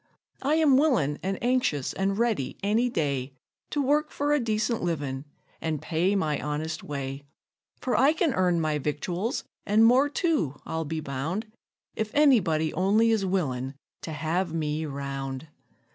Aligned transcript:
I 0.41 0.55
am 0.55 0.77
willin' 0.77 1.19
and 1.21 1.37
anxious 1.43 1.93
an' 1.93 2.15
ready 2.15 2.57
any 2.63 2.89
day 2.89 3.33
To 3.69 3.83
work 3.83 4.09
for 4.09 4.33
a 4.33 4.39
decent 4.39 4.81
livin', 4.81 5.25
an' 5.61 5.77
pay 5.77 6.15
my 6.15 6.39
honest 6.41 6.81
way; 6.83 7.21
For 7.79 7.95
I 7.95 8.13
can 8.13 8.33
earn 8.33 8.59
my 8.59 8.79
victuals, 8.79 9.43
an' 9.63 9.83
more 9.83 10.09
too, 10.09 10.59
I'll 10.65 10.85
be 10.85 11.01
bound, 11.01 11.45
If 11.95 12.09
any 12.15 12.39
body 12.39 12.73
only 12.73 13.11
is 13.11 13.27
willin' 13.27 13.75
to 14.01 14.11
have 14.13 14.51
me 14.55 14.87
round. 14.87 15.49